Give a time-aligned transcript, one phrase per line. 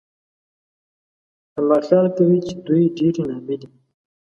[1.57, 3.67] اما خيال کوي چې دوی ډېرې نامي دي